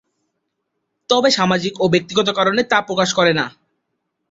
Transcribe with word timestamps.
তবে 1.09 1.29
সামাজিক 1.31 1.73
ও 1.79 1.85
ব্যক্তিগত 1.87 2.27
কারণে 2.37 2.61
তা 2.63 2.77
প্রকাশ 2.87 3.09
করে 3.13 3.31
না। 3.33 3.45